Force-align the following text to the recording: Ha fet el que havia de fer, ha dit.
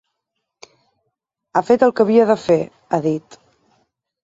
Ha 1.59 1.63
fet 1.67 1.87
el 1.89 1.95
que 1.99 2.07
havia 2.07 2.25
de 2.33 2.39
fer, 2.47 2.59
ha 2.99 3.03
dit. 3.07 3.41